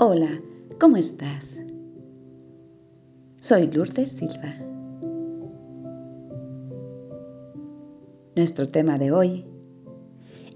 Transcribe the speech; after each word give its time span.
Hola, 0.00 0.40
¿cómo 0.80 0.96
estás? 0.96 1.56
Soy 3.38 3.68
Lourdes 3.68 4.10
Silva. 4.10 4.56
Nuestro 8.34 8.66
tema 8.66 8.98
de 8.98 9.12
hoy, 9.12 9.44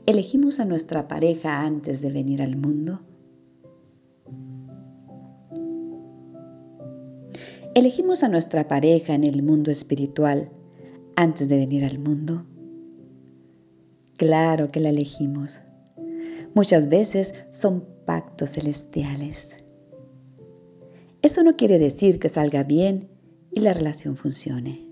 ¿elegimos 0.07 0.59
a 0.59 0.65
nuestra 0.65 1.07
pareja 1.07 1.61
antes 1.61 2.03
de 2.03 2.11
venir 2.11 2.43
al 2.43 2.57
mundo? 2.57 2.99
¿Elegimos 7.77 8.25
a 8.25 8.29
nuestra 8.29 8.67
pareja 8.67 9.15
en 9.15 9.23
el 9.23 9.45
mundo 9.45 9.71
espiritual 9.71 10.51
antes 11.15 11.49
de 11.49 11.59
venir 11.59 11.85
al 11.85 12.01
mundo? 12.01 12.45
Claro 14.17 14.73
que 14.73 14.81
la 14.81 14.89
elegimos. 14.89 15.61
Muchas 16.55 16.89
veces 16.89 17.35
son 17.53 17.98
pactos 18.09 18.53
celestiales. 18.53 19.55
Eso 21.21 21.43
no 21.43 21.57
quiere 21.57 21.79
decir 21.79 22.19
que 22.19 22.31
salga 22.31 22.63
bien 22.63 23.11
y 23.51 23.61
la 23.61 23.75
relación 23.75 24.17
funcione. 24.17 24.89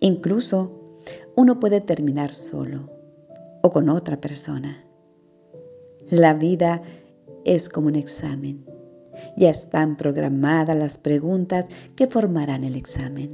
Incluso 0.00 0.98
uno 1.36 1.60
puede 1.60 1.80
terminar 1.80 2.34
solo 2.34 2.90
o 3.62 3.70
con 3.70 3.88
otra 3.88 4.20
persona. 4.20 4.84
La 6.10 6.34
vida 6.34 6.82
es 7.44 7.68
como 7.68 7.86
un 7.86 7.94
examen. 7.94 8.66
Ya 9.36 9.50
están 9.50 9.96
programadas 9.96 10.76
las 10.76 10.98
preguntas 10.98 11.66
que 11.94 12.08
formarán 12.08 12.64
el 12.64 12.74
examen. 12.74 13.30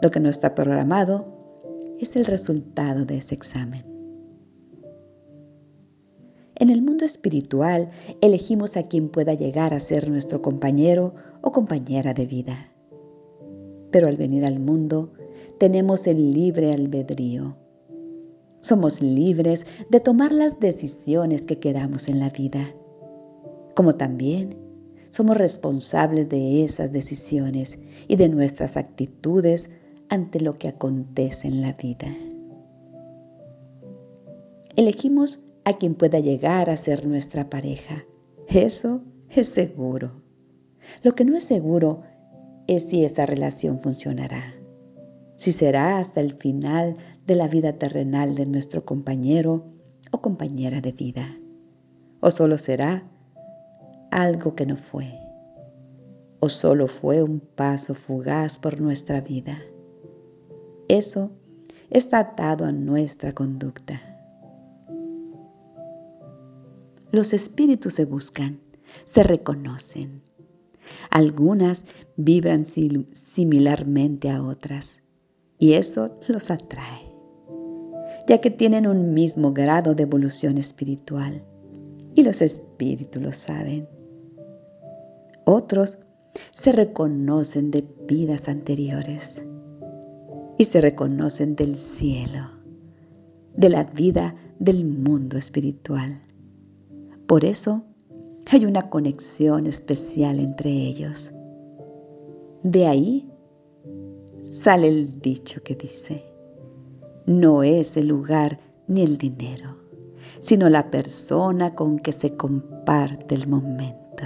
Lo 0.00 0.12
que 0.12 0.20
no 0.20 0.28
está 0.28 0.54
programado 0.54 1.96
es 1.98 2.14
el 2.14 2.26
resultado 2.26 3.04
de 3.04 3.16
ese 3.16 3.34
examen. 3.34 3.97
En 6.60 6.70
el 6.70 6.82
mundo 6.82 7.04
espiritual 7.04 7.90
elegimos 8.20 8.76
a 8.76 8.82
quien 8.82 9.08
pueda 9.10 9.34
llegar 9.34 9.74
a 9.74 9.80
ser 9.80 10.10
nuestro 10.10 10.42
compañero 10.42 11.14
o 11.40 11.52
compañera 11.52 12.14
de 12.14 12.26
vida. 12.26 12.72
Pero 13.92 14.08
al 14.08 14.16
venir 14.16 14.44
al 14.44 14.58
mundo 14.58 15.12
tenemos 15.58 16.08
el 16.08 16.32
libre 16.32 16.72
albedrío. 16.72 17.56
Somos 18.60 19.00
libres 19.00 19.66
de 19.88 20.00
tomar 20.00 20.32
las 20.32 20.58
decisiones 20.58 21.42
que 21.42 21.60
queramos 21.60 22.08
en 22.08 22.18
la 22.18 22.30
vida, 22.30 22.74
como 23.76 23.94
también 23.94 24.56
somos 25.10 25.36
responsables 25.36 26.28
de 26.28 26.64
esas 26.64 26.92
decisiones 26.92 27.78
y 28.08 28.16
de 28.16 28.28
nuestras 28.28 28.76
actitudes 28.76 29.70
ante 30.08 30.40
lo 30.40 30.58
que 30.58 30.68
acontece 30.68 31.46
en 31.46 31.62
la 31.62 31.72
vida. 31.74 32.08
Elegimos 34.74 35.40
a 35.68 35.74
quien 35.74 35.94
pueda 35.94 36.18
llegar 36.18 36.70
a 36.70 36.78
ser 36.78 37.06
nuestra 37.06 37.50
pareja. 37.50 38.06
Eso 38.48 39.02
es 39.28 39.50
seguro. 39.50 40.22
Lo 41.02 41.14
que 41.14 41.26
no 41.26 41.36
es 41.36 41.44
seguro 41.44 42.04
es 42.66 42.84
si 42.84 43.04
esa 43.04 43.26
relación 43.26 43.82
funcionará, 43.82 44.54
si 45.36 45.52
será 45.52 45.98
hasta 45.98 46.22
el 46.22 46.32
final 46.32 46.96
de 47.26 47.34
la 47.34 47.48
vida 47.48 47.74
terrenal 47.74 48.34
de 48.34 48.46
nuestro 48.46 48.86
compañero 48.86 49.66
o 50.10 50.22
compañera 50.22 50.80
de 50.80 50.92
vida, 50.92 51.38
o 52.20 52.30
solo 52.30 52.56
será 52.56 53.02
algo 54.10 54.54
que 54.54 54.64
no 54.64 54.78
fue, 54.78 55.12
o 56.40 56.48
solo 56.48 56.86
fue 56.86 57.22
un 57.22 57.40
paso 57.40 57.94
fugaz 57.94 58.58
por 58.58 58.80
nuestra 58.80 59.20
vida. 59.20 59.58
Eso 60.88 61.30
está 61.90 62.20
atado 62.20 62.64
a 62.64 62.72
nuestra 62.72 63.34
conducta. 63.34 64.07
Los 67.10 67.32
espíritus 67.32 67.94
se 67.94 68.04
buscan, 68.04 68.60
se 69.04 69.22
reconocen. 69.22 70.22
Algunas 71.10 71.84
vibran 72.16 72.66
similarmente 72.66 74.30
a 74.30 74.42
otras 74.42 75.00
y 75.58 75.72
eso 75.72 76.18
los 76.28 76.50
atrae, 76.50 77.10
ya 78.26 78.40
que 78.40 78.50
tienen 78.50 78.86
un 78.86 79.14
mismo 79.14 79.52
grado 79.52 79.94
de 79.94 80.02
evolución 80.02 80.58
espiritual 80.58 81.44
y 82.14 82.22
los 82.22 82.42
espíritus 82.42 83.22
lo 83.22 83.32
saben. 83.32 83.88
Otros 85.44 85.98
se 86.50 86.72
reconocen 86.72 87.70
de 87.70 87.84
vidas 88.06 88.48
anteriores 88.48 89.40
y 90.58 90.64
se 90.64 90.80
reconocen 90.80 91.56
del 91.56 91.76
cielo, 91.76 92.50
de 93.56 93.70
la 93.70 93.84
vida 93.84 94.34
del 94.58 94.84
mundo 94.84 95.38
espiritual. 95.38 96.22
Por 97.28 97.44
eso 97.44 97.84
hay 98.50 98.64
una 98.64 98.88
conexión 98.88 99.66
especial 99.66 100.40
entre 100.40 100.70
ellos. 100.70 101.30
De 102.62 102.86
ahí 102.86 103.30
sale 104.40 104.88
el 104.88 105.20
dicho 105.20 105.62
que 105.62 105.74
dice, 105.74 106.24
no 107.26 107.62
es 107.62 107.98
el 107.98 108.08
lugar 108.08 108.58
ni 108.86 109.02
el 109.02 109.18
dinero, 109.18 109.76
sino 110.40 110.70
la 110.70 110.90
persona 110.90 111.74
con 111.74 111.98
que 111.98 112.12
se 112.12 112.34
comparte 112.34 113.34
el 113.34 113.46
momento. 113.46 114.24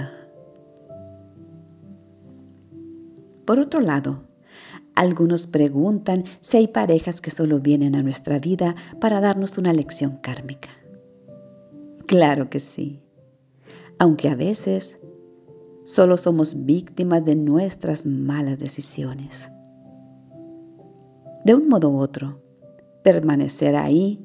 Por 3.43 3.59
otro 3.59 3.81
lado, 3.81 4.23
algunos 4.95 5.45
preguntan 5.45 6.23
si 6.39 6.55
hay 6.55 6.67
parejas 6.69 7.19
que 7.19 7.31
solo 7.31 7.59
vienen 7.59 7.97
a 7.97 8.01
nuestra 8.01 8.39
vida 8.39 8.75
para 9.01 9.19
darnos 9.19 9.57
una 9.57 9.73
lección 9.73 10.19
kármica. 10.21 10.69
Claro 12.13 12.47
que 12.47 12.59
sí, 12.59 13.01
aunque 13.97 14.29
a 14.29 14.35
veces 14.35 14.99
solo 15.83 16.15
somos 16.15 16.63
víctimas 16.63 17.25
de 17.25 17.35
nuestras 17.35 18.05
malas 18.05 18.59
decisiones. 18.59 19.49
De 21.43 21.55
un 21.55 21.67
modo 21.67 21.89
u 21.89 21.97
otro, 21.97 22.39
permanecer 23.03 23.75
ahí 23.75 24.23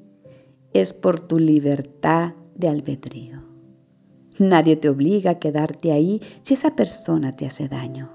es 0.75 0.93
por 0.93 1.19
tu 1.19 1.39
libertad 1.39 2.35
de 2.57 2.69
albedrío. 2.69 3.43
Nadie 4.39 4.77
te 4.77 4.91
obliga 4.91 5.31
a 5.31 5.39
quedarte 5.39 5.91
ahí 5.91 6.21
si 6.43 6.53
esa 6.53 6.77
persona 6.77 7.33
te 7.33 7.47
hace 7.47 7.69
daño. 7.69 8.11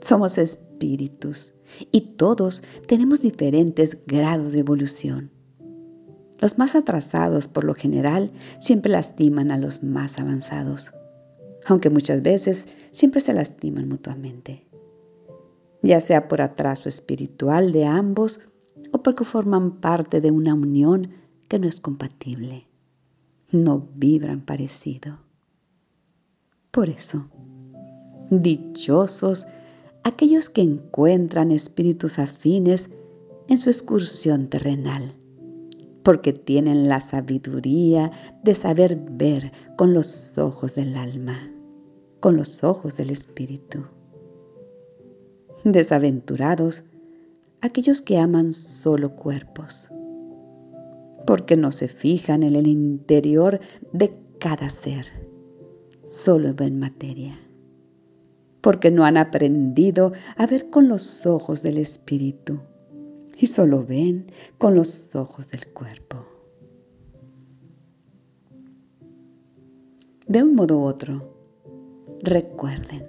Somos 0.00 0.38
espíritus 0.38 1.54
y 1.92 2.00
todos 2.16 2.64
tenemos 2.88 3.22
diferentes 3.22 3.96
grados 4.06 4.50
de 4.50 4.58
evolución. 4.58 5.30
Los 6.42 6.58
más 6.58 6.74
atrasados, 6.74 7.46
por 7.46 7.62
lo 7.62 7.72
general, 7.72 8.32
siempre 8.58 8.90
lastiman 8.90 9.52
a 9.52 9.58
los 9.58 9.84
más 9.84 10.18
avanzados, 10.18 10.92
aunque 11.66 11.88
muchas 11.88 12.20
veces 12.20 12.66
siempre 12.90 13.20
se 13.20 13.32
lastiman 13.32 13.88
mutuamente, 13.88 14.66
ya 15.84 16.00
sea 16.00 16.26
por 16.26 16.42
atraso 16.42 16.88
espiritual 16.88 17.70
de 17.70 17.84
ambos 17.84 18.40
o 18.90 19.04
porque 19.04 19.24
forman 19.24 19.80
parte 19.80 20.20
de 20.20 20.32
una 20.32 20.52
unión 20.52 21.12
que 21.46 21.60
no 21.60 21.68
es 21.68 21.78
compatible. 21.78 22.66
No 23.52 23.86
vibran 23.94 24.40
parecido. 24.40 25.20
Por 26.72 26.88
eso, 26.88 27.28
dichosos 28.30 29.46
aquellos 30.02 30.50
que 30.50 30.62
encuentran 30.62 31.52
espíritus 31.52 32.18
afines 32.18 32.90
en 33.46 33.58
su 33.58 33.70
excursión 33.70 34.48
terrenal 34.48 35.21
porque 36.02 36.32
tienen 36.32 36.88
la 36.88 37.00
sabiduría 37.00 38.10
de 38.42 38.54
saber 38.54 38.96
ver 39.10 39.52
con 39.76 39.94
los 39.94 40.36
ojos 40.38 40.74
del 40.74 40.96
alma, 40.96 41.50
con 42.20 42.36
los 42.36 42.64
ojos 42.64 42.96
del 42.96 43.10
espíritu. 43.10 43.84
Desaventurados 45.64 46.84
aquellos 47.60 48.02
que 48.02 48.18
aman 48.18 48.52
solo 48.52 49.14
cuerpos, 49.14 49.88
porque 51.26 51.56
no 51.56 51.70
se 51.70 51.86
fijan 51.86 52.42
en 52.42 52.56
el 52.56 52.66
interior 52.66 53.60
de 53.92 54.12
cada 54.40 54.68
ser, 54.68 55.06
solo 56.06 56.52
ven 56.54 56.80
materia, 56.80 57.38
porque 58.60 58.90
no 58.90 59.04
han 59.04 59.16
aprendido 59.16 60.12
a 60.36 60.46
ver 60.46 60.68
con 60.70 60.88
los 60.88 61.26
ojos 61.26 61.62
del 61.62 61.78
espíritu 61.78 62.60
y 63.36 63.46
solo 63.46 63.84
ven 63.84 64.26
con 64.58 64.74
los 64.74 65.14
ojos 65.14 65.50
del 65.50 65.66
cuerpo. 65.68 66.24
De 70.26 70.42
un 70.42 70.54
modo 70.54 70.78
u 70.78 70.84
otro, 70.84 71.34
recuerden, 72.22 73.06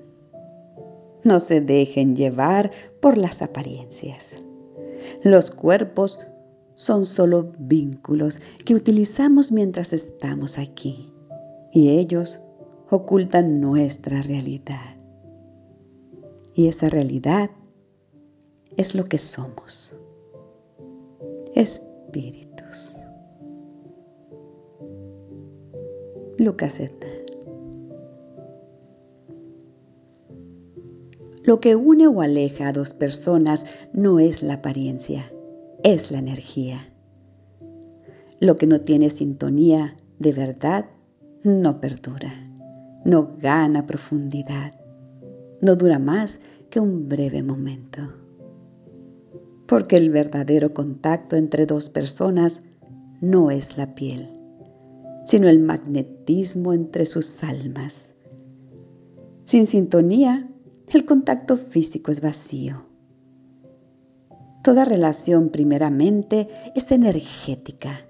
no 1.23 1.39
se 1.39 1.61
dejen 1.61 2.15
llevar 2.15 2.71
por 3.01 3.17
las 3.17 3.41
apariencias. 3.41 4.35
Los 5.23 5.51
cuerpos 5.51 6.19
son 6.75 7.05
solo 7.05 7.51
vínculos 7.59 8.39
que 8.65 8.75
utilizamos 8.75 9.51
mientras 9.51 9.93
estamos 9.93 10.57
aquí 10.57 11.09
y 11.71 11.89
ellos 11.89 12.39
ocultan 12.89 13.61
nuestra 13.61 14.21
realidad. 14.21 14.97
Y 16.55 16.67
esa 16.67 16.89
realidad 16.89 17.51
es 18.75 18.95
lo 18.95 19.05
que 19.05 19.17
somos 19.17 19.95
espíritus. 21.63 22.95
Lucas 26.37 26.79
Etna. 26.79 27.07
Lo 31.45 31.59
que 31.59 31.75
une 31.75 32.07
o 32.07 32.21
aleja 32.21 32.67
a 32.67 32.73
dos 32.73 32.93
personas 32.93 33.65
no 33.93 34.19
es 34.19 34.43
la 34.43 34.55
apariencia, 34.55 35.31
es 35.83 36.11
la 36.11 36.19
energía. 36.19 36.93
Lo 38.39 38.55
que 38.57 38.67
no 38.67 38.79
tiene 38.79 39.09
sintonía 39.09 39.97
de 40.19 40.33
verdad 40.33 40.85
no 41.43 41.79
perdura, 41.79 42.33
no 43.05 43.35
gana 43.37 43.85
profundidad, 43.85 44.73
no 45.61 45.75
dura 45.75 45.99
más 45.99 46.39
que 46.69 46.79
un 46.79 47.07
breve 47.07 47.43
momento. 47.43 48.22
Porque 49.73 49.97
el 49.97 50.11
verdadero 50.11 50.71
contacto 50.71 51.35
entre 51.35 51.65
dos 51.65 51.89
personas 51.89 52.61
no 53.21 53.49
es 53.49 53.75
la 53.75 53.95
piel, 53.95 54.29
sino 55.23 55.49
el 55.49 55.57
magnetismo 55.57 56.73
entre 56.73 57.07
sus 57.07 57.43
almas. 57.43 58.13
Sin 59.45 59.65
sintonía, 59.65 60.47
el 60.93 61.05
contacto 61.05 61.57
físico 61.57 62.11
es 62.11 62.21
vacío. 62.21 62.85
Toda 64.63 64.85
relación 64.85 65.49
primeramente 65.49 66.49
es 66.75 66.91
energética, 66.91 68.05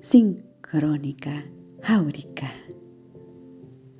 sincrónica, 0.00 1.44
áurica. 1.84 2.50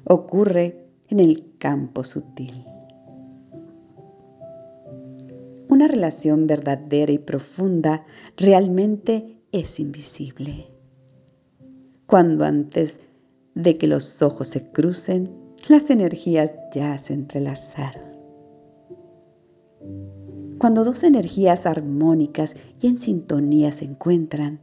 Ocurre 0.02 0.90
en 1.10 1.20
el 1.20 1.56
campo 1.58 2.02
sutil. 2.02 2.64
Una 5.78 5.86
relación 5.86 6.48
verdadera 6.48 7.12
y 7.12 7.18
profunda 7.18 8.04
realmente 8.36 9.40
es 9.52 9.78
invisible. 9.78 10.66
Cuando 12.06 12.44
antes 12.44 12.98
de 13.54 13.78
que 13.78 13.86
los 13.86 14.20
ojos 14.20 14.48
se 14.48 14.72
crucen, 14.72 15.30
las 15.68 15.88
energías 15.88 16.52
ya 16.74 16.98
se 16.98 17.14
entrelazaron. 17.14 18.02
Cuando 20.58 20.82
dos 20.82 21.04
energías 21.04 21.64
armónicas 21.64 22.56
y 22.80 22.88
en 22.88 22.98
sintonía 22.98 23.70
se 23.70 23.84
encuentran, 23.84 24.60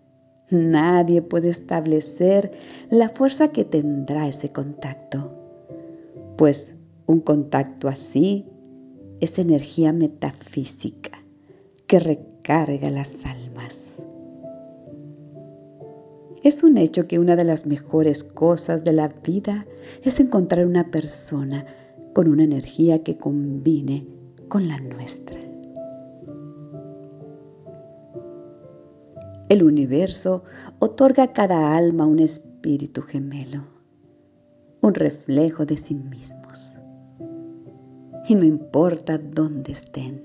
nadie 0.49 1.21
puede 1.21 1.47
establecer 1.47 2.51
la 2.89 3.07
fuerza 3.07 3.53
que 3.53 3.63
tendrá 3.63 4.27
ese 4.27 4.51
contacto, 4.51 5.31
pues 6.35 6.75
un 7.05 7.21
contacto 7.21 7.87
así 7.87 8.49
es 9.25 9.39
energía 9.39 9.91
metafísica 9.91 11.11
que 11.87 11.99
recarga 11.99 12.91
las 12.91 13.17
almas. 13.25 13.97
Es 16.43 16.61
un 16.61 16.77
hecho 16.77 17.07
que 17.07 17.17
una 17.17 17.35
de 17.35 17.43
las 17.43 17.65
mejores 17.65 18.23
cosas 18.23 18.83
de 18.83 18.93
la 18.93 19.07
vida 19.07 19.65
es 20.03 20.19
encontrar 20.19 20.67
una 20.67 20.91
persona 20.91 21.65
con 22.13 22.27
una 22.27 22.43
energía 22.43 22.99
que 22.99 23.17
combine 23.17 24.07
con 24.47 24.67
la 24.67 24.79
nuestra. 24.79 25.41
El 29.49 29.63
universo 29.63 30.43
otorga 30.77 31.23
a 31.23 31.33
cada 31.33 31.75
alma 31.75 32.05
un 32.05 32.19
espíritu 32.19 33.01
gemelo, 33.01 33.63
un 34.81 34.93
reflejo 34.93 35.65
de 35.65 35.77
sí 35.77 35.95
mismos. 35.95 36.74
Y 38.27 38.35
no 38.35 38.43
importa 38.43 39.17
dónde 39.19 39.71
estén 39.71 40.23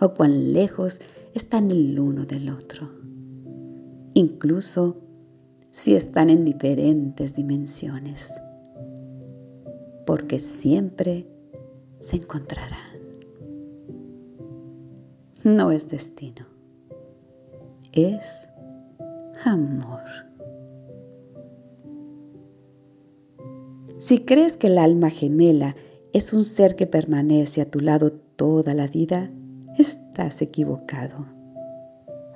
o 0.00 0.14
cuán 0.14 0.52
lejos 0.52 1.00
están 1.34 1.70
el 1.70 1.98
uno 1.98 2.26
del 2.26 2.50
otro, 2.50 2.90
incluso 4.14 4.96
si 5.70 5.94
están 5.94 6.28
en 6.28 6.44
diferentes 6.44 7.34
dimensiones, 7.34 8.32
porque 10.06 10.38
siempre 10.38 11.26
se 12.00 12.16
encontrarán. 12.16 12.92
No 15.44 15.70
es 15.70 15.88
destino, 15.88 16.46
es 17.92 18.46
amor. 19.44 20.02
Si 23.98 24.24
crees 24.24 24.56
que 24.56 24.66
el 24.66 24.78
alma 24.78 25.10
gemela 25.10 25.76
es 26.12 26.32
un 26.32 26.44
ser 26.44 26.76
que 26.76 26.86
permanece 26.86 27.62
a 27.62 27.70
tu 27.70 27.80
lado 27.80 28.12
toda 28.12 28.74
la 28.74 28.86
vida, 28.86 29.30
estás 29.78 30.42
equivocado 30.42 31.26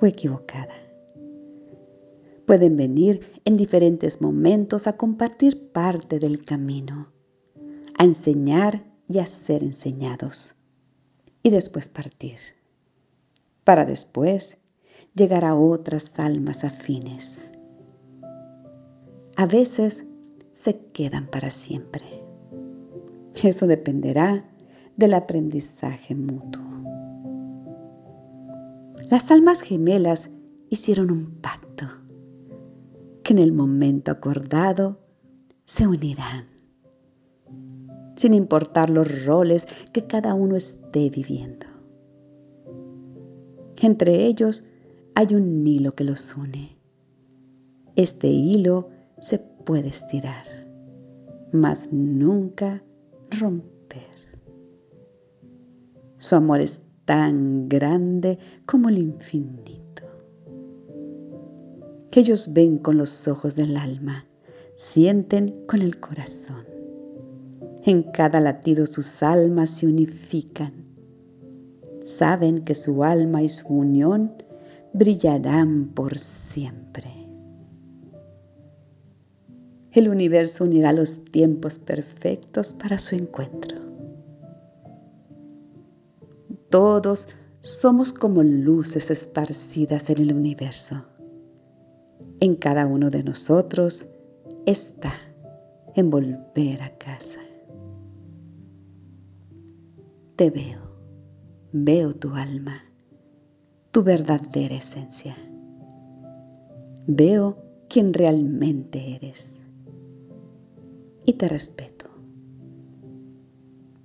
o 0.01 0.05
equivocada. 0.05 0.73
Pueden 2.45 2.77
venir 2.77 3.39
en 3.45 3.55
diferentes 3.55 4.21
momentos 4.21 4.87
a 4.87 4.93
compartir 4.93 5.71
parte 5.71 6.17
del 6.17 6.43
camino, 6.43 7.11
a 7.97 8.03
enseñar 8.03 8.85
y 9.07 9.19
a 9.19 9.25
ser 9.25 9.63
enseñados, 9.63 10.55
y 11.43 11.51
después 11.51 11.87
partir, 11.87 12.39
para 13.63 13.85
después 13.85 14.57
llegar 15.13 15.45
a 15.45 15.55
otras 15.55 16.19
almas 16.19 16.63
afines. 16.63 17.41
A 19.35 19.45
veces 19.45 20.03
se 20.53 20.79
quedan 20.93 21.29
para 21.29 21.51
siempre. 21.51 22.26
Eso 23.43 23.67
dependerá 23.67 24.43
del 24.95 25.13
aprendizaje 25.13 26.15
mutuo. 26.15 26.63
Las 29.11 29.29
almas 29.29 29.61
gemelas 29.61 30.29
hicieron 30.69 31.11
un 31.11 31.39
pacto 31.39 31.85
que 33.23 33.33
en 33.33 33.39
el 33.39 33.53
momento 33.53 34.11
acordado 34.11 34.99
se 35.65 35.85
unirán, 35.85 36.47
sin 38.15 38.33
importar 38.33 38.89
los 38.89 39.25
roles 39.25 39.67
que 39.93 40.07
cada 40.07 40.33
uno 40.33 40.55
esté 40.55 41.09
viviendo. 41.09 41.67
Entre 43.81 44.25
ellos 44.25 44.63
hay 45.13 45.35
un 45.35 45.65
hilo 45.65 45.91
que 45.91 46.03
los 46.03 46.35
une. 46.35 46.77
Este 47.95 48.27
hilo 48.27 48.89
se 49.19 49.39
puede 49.39 49.89
estirar, 49.89 50.45
mas 51.51 51.91
nunca 51.91 52.83
romper. 53.31 54.01
Su 56.17 56.35
amor 56.35 56.61
es 56.61 56.81
tan 57.05 57.69
grande 57.69 58.37
como 58.65 58.89
el 58.89 58.97
infinito. 58.97 60.03
Ellos 62.11 62.51
ven 62.51 62.79
con 62.79 62.97
los 62.97 63.27
ojos 63.27 63.55
del 63.55 63.77
alma, 63.77 64.25
sienten 64.75 65.65
con 65.67 65.81
el 65.83 65.99
corazón. 65.99 66.65
En 67.83 68.03
cada 68.03 68.39
latido 68.39 68.87
sus 68.87 69.21
almas 69.21 69.69
se 69.69 69.85
unifican. 69.85 70.73
Saben 72.03 72.63
que 72.63 72.73
su 72.73 73.03
alma 73.03 73.43
y 73.43 73.49
su 73.49 73.67
unión 73.67 74.33
brillarán 74.93 75.89
por 75.89 76.17
siempre. 76.17 77.26
El 79.91 80.09
universo 80.09 80.65
unirá 80.65 80.91
los 80.91 81.23
tiempos 81.23 81.79
perfectos 81.79 82.73
para 82.73 82.97
su 82.97 83.15
encuentro. 83.15 83.77
Todos 86.69 87.29
somos 87.61 88.11
como 88.11 88.43
luces 88.43 89.09
esparcidas 89.09 90.09
en 90.09 90.21
el 90.21 90.33
universo. 90.33 91.05
En 92.41 92.55
cada 92.55 92.85
uno 92.85 93.09
de 93.09 93.23
nosotros 93.23 94.07
está 94.65 95.13
en 95.95 96.09
volver 96.09 96.83
a 96.83 96.95
casa. 96.97 97.39
Te 100.35 100.49
veo, 100.51 100.81
veo 101.71 102.13
tu 102.13 102.33
alma, 102.33 102.83
tu 103.91 104.03
verdadera 104.03 104.75
esencia. 104.75 105.35
Veo 107.07 107.57
quién 107.87 108.13
realmente 108.13 109.15
eres 109.15 109.56
y 111.27 111.33
te 111.33 111.49
respeto. 111.49 112.05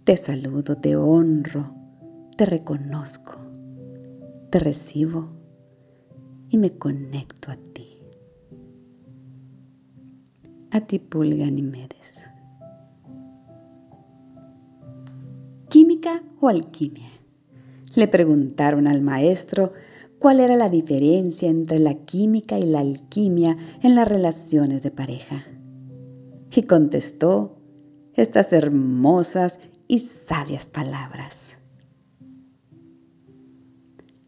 Te 0.02 0.16
saludo, 0.16 0.76
te 0.76 0.96
honro, 0.96 1.72
te 2.36 2.44
reconozco, 2.44 3.36
te 4.50 4.58
recibo 4.58 5.28
y 6.48 6.58
me 6.58 6.76
conecto 6.76 7.52
a 7.52 7.56
ti. 7.74 8.00
A 10.72 10.80
ti, 10.80 10.98
Pulga 10.98 11.48
Nimedes. 11.48 12.24
¿Química 15.68 16.24
o 16.40 16.48
alquimia? 16.48 17.08
Le 17.94 18.08
preguntaron 18.08 18.88
al 18.88 19.00
maestro 19.00 19.74
cuál 20.18 20.40
era 20.40 20.56
la 20.56 20.68
diferencia 20.68 21.48
entre 21.48 21.78
la 21.78 21.94
química 21.94 22.58
y 22.58 22.66
la 22.66 22.80
alquimia 22.80 23.56
en 23.80 23.94
las 23.94 24.08
relaciones 24.08 24.82
de 24.82 24.90
pareja 24.90 25.46
y 26.54 26.62
contestó 26.62 27.56
estas 28.14 28.52
hermosas 28.52 29.58
y 29.88 29.98
sabias 30.00 30.66
palabras. 30.66 31.50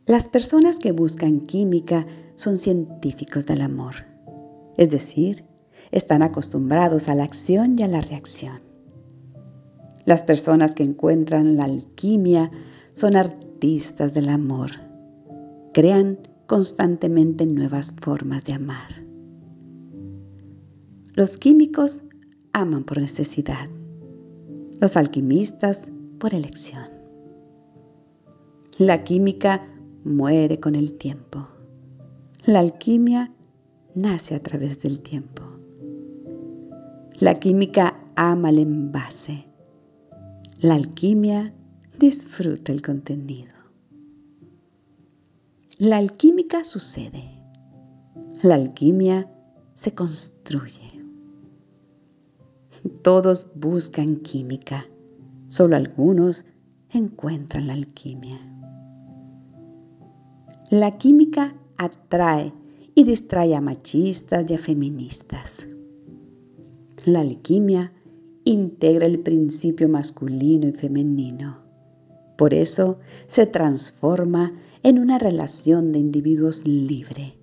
Las 0.07 0.29
personas 0.29 0.79
que 0.79 0.93
buscan 0.93 1.41
química 1.41 2.07
son 2.35 2.59
científicos 2.59 3.47
del 3.47 3.63
amor, 3.63 3.95
es 4.77 4.91
decir, 4.91 5.45
están 5.93 6.23
acostumbrados 6.23 7.09
a 7.09 7.15
la 7.15 7.25
acción 7.25 7.79
y 7.79 7.83
a 7.83 7.89
la 7.89 8.01
reacción. 8.01 8.61
Las 10.05 10.23
personas 10.23 10.75
que 10.75 10.83
encuentran 10.83 11.57
la 11.57 11.65
alquimia 11.65 12.51
son 12.93 13.17
artistas 13.17 14.13
del 14.13 14.29
amor. 14.29 14.73
Crean 15.73 16.19
constantemente 16.47 17.47
nuevas 17.47 17.95
formas 18.03 18.45
de 18.45 18.53
amar. 18.53 19.05
Los 21.15 21.39
químicos 21.39 22.03
aman 22.55 22.85
por 22.85 22.99
necesidad. 22.99 23.69
Los 24.81 24.97
alquimistas 24.97 25.91
por 26.19 26.33
elección. 26.35 26.89
La 28.79 29.03
química 29.05 29.69
muere 30.05 30.61
con 30.61 30.77
el 30.77 30.97
tiempo. 30.97 31.49
La 32.47 32.61
alquimia 32.61 33.33
nace 33.95 34.37
a 34.37 34.43
través 34.43 34.81
del 34.81 35.01
tiempo. 35.01 35.43
La 37.19 37.35
química 37.35 38.01
ama 38.17 38.51
el 38.51 38.61
envase. 38.61 39.47
La 40.61 40.75
alquimia 40.75 41.53
disfruta 41.99 42.71
el 42.71 42.83
contenido. 42.83 43.53
La 45.79 45.97
alquímica 45.97 46.63
sucede. 46.63 47.43
La 48.43 48.55
alquimia 48.55 49.29
se 49.75 49.93
construye. 49.93 50.94
Todos 53.03 53.47
buscan 53.55 54.17
química. 54.17 54.87
Solo 55.49 55.77
algunos 55.77 56.45
encuentran 56.91 57.67
la 57.67 57.73
alquimia. 57.73 58.39
La 60.71 60.99
química 60.99 61.55
atrae 61.79 62.53
y 62.95 63.05
distrae 63.05 63.55
a 63.55 63.61
machistas 63.63 64.51
y 64.51 64.55
a 64.55 64.59
feministas. 64.59 65.67
La 67.07 67.21
alquimia 67.21 67.93
integra 68.45 69.07
el 69.07 69.21
principio 69.21 69.89
masculino 69.89 70.69
y 70.69 70.73
femenino. 70.73 71.63
Por 72.37 72.53
eso 72.53 72.99
se 73.27 73.47
transforma 73.47 74.53
en 74.83 74.99
una 74.99 75.19
relación 75.19 75.93
de 75.93 76.01
individuos 76.01 76.67
libre 76.67 77.39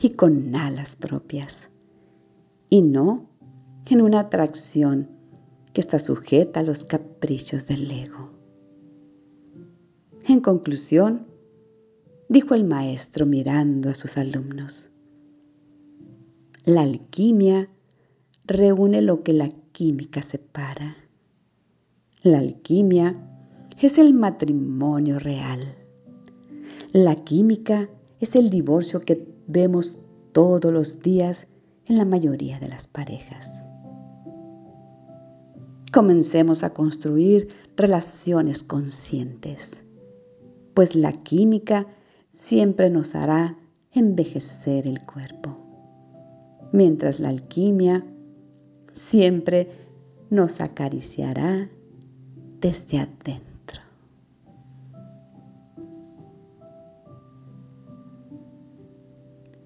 y 0.00 0.10
con 0.10 0.56
alas 0.56 0.96
propias, 0.96 1.70
y 2.68 2.82
no 2.82 3.29
en 3.90 4.02
una 4.02 4.20
atracción 4.20 5.08
que 5.72 5.80
está 5.80 5.98
sujeta 5.98 6.60
a 6.60 6.62
los 6.62 6.84
caprichos 6.84 7.66
del 7.66 7.90
ego. 7.90 8.30
En 10.26 10.40
conclusión, 10.40 11.26
dijo 12.28 12.54
el 12.54 12.64
maestro 12.64 13.26
mirando 13.26 13.90
a 13.90 13.94
sus 13.94 14.16
alumnos, 14.16 14.90
la 16.64 16.82
alquimia 16.82 17.68
reúne 18.44 19.00
lo 19.00 19.22
que 19.22 19.32
la 19.32 19.50
química 19.72 20.22
separa. 20.22 20.96
La 22.22 22.38
alquimia 22.38 23.16
es 23.80 23.98
el 23.98 24.12
matrimonio 24.14 25.18
real. 25.18 25.74
La 26.92 27.16
química 27.16 27.88
es 28.20 28.36
el 28.36 28.50
divorcio 28.50 29.00
que 29.00 29.26
vemos 29.46 29.98
todos 30.32 30.70
los 30.70 31.00
días 31.00 31.46
en 31.86 31.96
la 31.96 32.04
mayoría 32.04 32.60
de 32.60 32.68
las 32.68 32.86
parejas. 32.86 33.59
Comencemos 35.92 36.62
a 36.62 36.72
construir 36.72 37.48
relaciones 37.76 38.62
conscientes, 38.62 39.82
pues 40.72 40.94
la 40.94 41.10
química 41.10 41.88
siempre 42.32 42.90
nos 42.90 43.16
hará 43.16 43.58
envejecer 43.90 44.86
el 44.86 45.04
cuerpo, 45.04 45.56
mientras 46.72 47.18
la 47.18 47.30
alquimia 47.30 48.06
siempre 48.92 49.68
nos 50.30 50.60
acariciará 50.60 51.68
desde 52.60 52.98
adentro. 52.98 53.82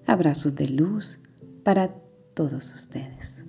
Abrazos 0.07 0.55
de 0.55 0.69
luz 0.69 1.19
para 1.63 1.93
todos 2.33 2.73
ustedes. 2.73 3.44